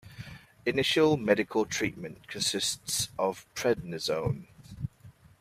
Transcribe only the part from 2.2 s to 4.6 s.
consists of prednisone.